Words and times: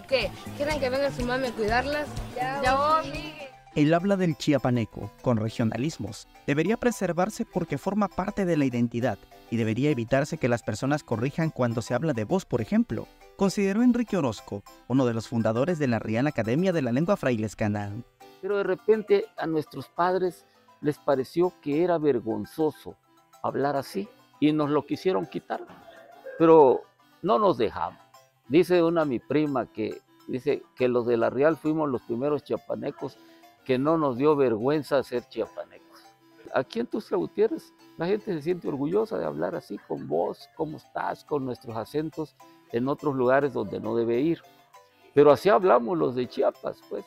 ¿O 0.00 0.06
qué? 0.06 0.30
¿Quieren 0.56 0.80
que 0.80 0.88
venga 0.88 1.10
su 1.10 1.24
mami 1.24 1.48
a 1.48 1.52
cuidarlas? 1.52 2.08
Ya, 2.34 2.62
ya 2.62 3.02
El 3.74 3.92
habla 3.92 4.16
del 4.16 4.36
chiapaneco, 4.36 5.10
con 5.22 5.36
regionalismos, 5.36 6.26
debería 6.46 6.76
preservarse 6.76 7.44
porque 7.44 7.78
forma 7.78 8.08
parte 8.08 8.44
de 8.44 8.56
la 8.56 8.64
identidad 8.64 9.18
y 9.50 9.56
debería 9.56 9.90
evitarse 9.90 10.38
que 10.38 10.48
las 10.48 10.62
personas 10.62 11.04
corrijan 11.04 11.50
cuando 11.50 11.82
se 11.82 11.94
habla 11.94 12.12
de 12.12 12.24
voz, 12.24 12.44
por 12.46 12.60
ejemplo, 12.60 13.08
consideró 13.36 13.82
Enrique 13.82 14.16
Orozco, 14.16 14.62
uno 14.88 15.06
de 15.06 15.14
los 15.14 15.28
fundadores 15.28 15.78
de 15.78 15.88
la 15.88 15.98
Real 15.98 16.26
Academia 16.26 16.72
de 16.72 16.82
la 16.82 16.92
Lengua 16.92 17.16
Frailescana. 17.16 17.92
Pero 18.40 18.56
de 18.56 18.64
repente 18.64 19.26
a 19.36 19.46
nuestros 19.46 19.88
padres 19.88 20.46
les 20.80 20.98
pareció 20.98 21.52
que 21.60 21.84
era 21.84 21.98
vergonzoso 21.98 22.96
hablar 23.42 23.76
así 23.76 24.08
y 24.40 24.52
nos 24.52 24.70
lo 24.70 24.86
quisieron 24.86 25.26
quitar. 25.26 25.60
Pero 26.38 26.82
no 27.22 27.38
nos 27.38 27.58
dejamos. 27.58 28.09
Dice 28.50 28.82
una 28.82 29.04
mi 29.04 29.20
prima 29.20 29.66
que 29.66 30.02
dice 30.26 30.64
que 30.74 30.88
los 30.88 31.06
de 31.06 31.16
la 31.16 31.30
Real 31.30 31.56
fuimos 31.56 31.88
los 31.88 32.02
primeros 32.02 32.42
chiapanecos 32.42 33.16
que 33.64 33.78
no 33.78 33.96
nos 33.96 34.16
dio 34.16 34.34
vergüenza 34.34 35.04
ser 35.04 35.22
chiapanecos. 35.28 36.00
Aquí 36.52 36.80
en 36.80 36.88
Tusla 36.88 37.16
Gutiérrez 37.16 37.72
la 37.96 38.08
gente 38.08 38.34
se 38.34 38.42
siente 38.42 38.66
orgullosa 38.66 39.18
de 39.18 39.24
hablar 39.24 39.54
así 39.54 39.78
con 39.86 40.08
voz, 40.08 40.48
cómo 40.56 40.78
estás, 40.78 41.24
con 41.24 41.44
nuestros 41.44 41.76
acentos 41.76 42.34
en 42.72 42.88
otros 42.88 43.14
lugares 43.14 43.52
donde 43.52 43.78
no 43.78 43.94
debe 43.94 44.18
ir. 44.18 44.40
Pero 45.14 45.30
así 45.30 45.48
hablamos 45.48 45.96
los 45.96 46.16
de 46.16 46.28
Chiapas, 46.28 46.80
pues. 46.88 47.04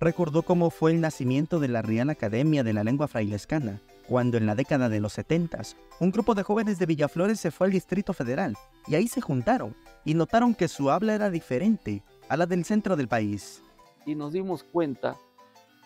Recordó 0.00 0.40
cómo 0.40 0.70
fue 0.70 0.92
el 0.92 1.02
nacimiento 1.02 1.60
de 1.60 1.68
la 1.68 1.82
Real 1.82 2.08
Academia 2.08 2.64
de 2.64 2.72
la 2.72 2.82
Lengua 2.82 3.08
Frailescana, 3.08 3.82
cuando 4.08 4.38
en 4.38 4.46
la 4.46 4.54
década 4.54 4.88
de 4.88 5.00
los 5.00 5.12
70 5.12 5.60
un 6.00 6.10
grupo 6.10 6.34
de 6.34 6.42
jóvenes 6.42 6.78
de 6.78 6.86
Villaflores 6.86 7.38
se 7.38 7.50
fue 7.50 7.66
al 7.66 7.72
Distrito 7.72 8.14
Federal 8.14 8.56
y 8.86 8.94
ahí 8.94 9.06
se 9.06 9.20
juntaron 9.20 9.76
y 10.04 10.14
notaron 10.14 10.54
que 10.54 10.66
su 10.66 10.90
habla 10.90 11.14
era 11.14 11.28
diferente 11.30 12.02
a 12.28 12.36
la 12.36 12.46
del 12.46 12.64
centro 12.64 12.96
del 12.96 13.08
país. 13.08 13.62
Y 14.06 14.14
nos 14.14 14.32
dimos 14.32 14.64
cuenta 14.64 15.16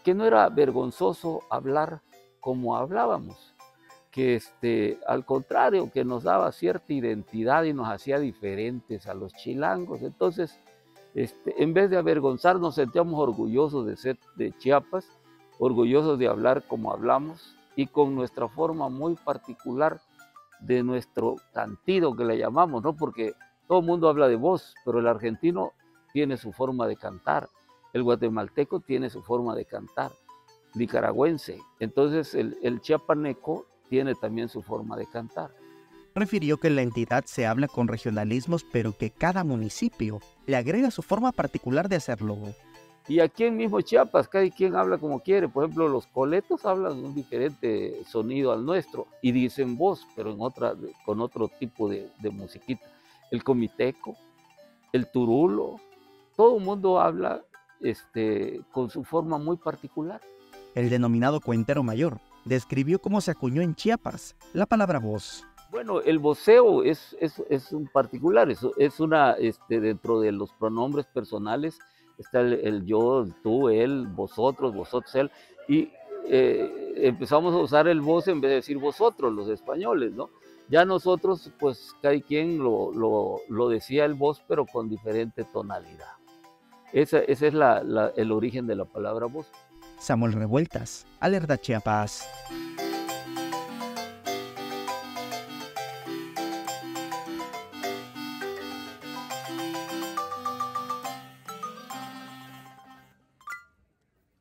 que 0.04 0.14
no 0.14 0.24
era 0.24 0.48
vergonzoso 0.48 1.42
hablar 1.50 2.00
como 2.38 2.76
hablábamos, 2.76 3.54
que 4.12 4.36
este, 4.36 4.98
al 5.08 5.24
contrario, 5.24 5.90
que 5.90 6.04
nos 6.04 6.22
daba 6.22 6.52
cierta 6.52 6.92
identidad 6.92 7.64
y 7.64 7.72
nos 7.72 7.88
hacía 7.88 8.20
diferentes 8.20 9.06
a 9.06 9.14
los 9.14 9.32
chilangos. 9.32 10.02
Entonces, 10.02 10.60
este, 11.14 11.60
en 11.60 11.74
vez 11.74 11.90
de 11.90 11.96
avergonzarnos, 11.96 12.62
nos 12.62 12.74
sentíamos 12.76 13.18
orgullosos 13.18 13.86
de 13.86 13.96
ser 13.96 14.18
de 14.36 14.52
Chiapas, 14.58 15.08
orgullosos 15.58 16.18
de 16.18 16.28
hablar 16.28 16.64
como 16.68 16.92
hablamos 16.92 17.56
y 17.76 17.86
con 17.86 18.14
nuestra 18.14 18.48
forma 18.48 18.88
muy 18.88 19.14
particular 19.14 20.00
de 20.60 20.82
nuestro 20.82 21.36
cantido 21.52 22.14
que 22.14 22.24
le 22.24 22.38
llamamos, 22.38 22.82
¿no? 22.82 22.94
Porque 22.94 23.34
todo 23.66 23.80
el 23.80 23.86
mundo 23.86 24.08
habla 24.08 24.28
de 24.28 24.36
voz, 24.36 24.74
pero 24.84 25.00
el 25.00 25.06
argentino 25.06 25.72
tiene 26.12 26.36
su 26.36 26.52
forma 26.52 26.86
de 26.86 26.96
cantar, 26.96 27.48
el 27.92 28.02
guatemalteco 28.02 28.80
tiene 28.80 29.10
su 29.10 29.22
forma 29.22 29.54
de 29.54 29.64
cantar, 29.64 30.12
nicaragüense. 30.74 31.58
Entonces 31.80 32.34
el, 32.34 32.56
el 32.62 32.80
chiapaneco 32.80 33.66
tiene 33.88 34.14
también 34.14 34.48
su 34.48 34.62
forma 34.62 34.96
de 34.96 35.06
cantar. 35.06 35.50
Refirió 36.14 36.58
que 36.58 36.68
la 36.68 36.82
entidad 36.82 37.24
se 37.24 37.46
habla 37.46 37.68
con 37.68 37.88
regionalismos, 37.88 38.64
pero 38.64 38.96
que 38.96 39.10
cada 39.10 39.44
municipio 39.44 40.20
le 40.46 40.56
agrega 40.56 40.90
su 40.90 41.02
forma 41.02 41.32
particular 41.32 41.88
de 41.88 41.96
hacerlo. 41.96 42.36
Y 43.08 43.20
aquí 43.20 43.44
en 43.44 43.56
mismo 43.56 43.80
Chiapas, 43.80 44.28
cada 44.28 44.48
quien 44.50 44.76
habla 44.76 44.98
como 44.98 45.20
quiere. 45.20 45.48
Por 45.48 45.64
ejemplo, 45.64 45.88
los 45.88 46.06
coletos 46.06 46.64
hablan 46.64 47.04
un 47.04 47.14
diferente 47.14 48.02
sonido 48.04 48.52
al 48.52 48.64
nuestro 48.64 49.08
y 49.20 49.32
dicen 49.32 49.76
voz, 49.76 50.06
pero 50.14 50.32
en 50.32 50.40
otra, 50.40 50.74
con 51.04 51.20
otro 51.20 51.48
tipo 51.48 51.88
de, 51.88 52.08
de 52.20 52.30
musiquita. 52.30 52.86
El 53.30 53.42
comiteco, 53.42 54.16
el 54.92 55.10
turulo, 55.10 55.80
todo 56.36 56.58
el 56.58 56.64
mundo 56.64 57.00
habla 57.00 57.42
este, 57.80 58.60
con 58.70 58.90
su 58.90 59.04
forma 59.04 59.38
muy 59.38 59.56
particular. 59.56 60.20
El 60.74 60.88
denominado 60.88 61.40
cuentero 61.40 61.82
mayor, 61.82 62.18
describió 62.44 63.00
cómo 63.00 63.20
se 63.20 63.32
acuñó 63.32 63.62
en 63.62 63.74
Chiapas 63.74 64.36
la 64.52 64.66
palabra 64.66 64.98
voz. 64.98 65.44
Bueno, 65.70 66.00
el 66.02 66.18
voceo 66.18 66.82
es, 66.82 67.16
es, 67.18 67.72
un 67.72 67.88
particular, 67.88 68.50
es, 68.50 68.60
es 68.76 69.00
una, 69.00 69.32
este, 69.32 69.80
dentro 69.80 70.20
de 70.20 70.30
los 70.30 70.52
pronombres 70.52 71.06
personales 71.06 71.78
está 72.18 72.40
el, 72.40 72.84
yo, 72.84 73.26
tú, 73.42 73.68
él, 73.68 74.06
vosotros, 74.06 74.74
vosotros, 74.74 75.14
él, 75.14 75.30
y 75.68 75.90
eh, 76.26 76.94
empezamos 76.96 77.54
a 77.54 77.58
usar 77.58 77.88
el 77.88 78.00
vos 78.00 78.28
en 78.28 78.40
vez 78.40 78.50
de 78.50 78.54
decir 78.56 78.78
vosotros, 78.78 79.32
los 79.32 79.48
españoles, 79.48 80.12
¿no? 80.12 80.30
Ya 80.68 80.84
nosotros, 80.84 81.50
pues 81.58 81.94
cada 82.00 82.18
quien 82.20 82.58
lo, 82.58 82.92
lo, 82.92 83.40
lo 83.48 83.68
decía 83.68 84.04
el 84.04 84.14
voz, 84.14 84.42
pero 84.46 84.64
con 84.64 84.88
diferente 84.88 85.44
tonalidad. 85.44 86.12
Ese, 86.92 87.24
ese 87.30 87.48
es 87.48 87.54
la, 87.54 88.12
el 88.16 88.32
origen 88.32 88.66
de 88.66 88.76
la 88.76 88.84
palabra 88.84 89.26
voz. 89.26 89.46
Samuel 89.98 90.32
Revueltas, 90.32 91.06
Alerta 91.20 91.58
Chiapas. 91.58 92.28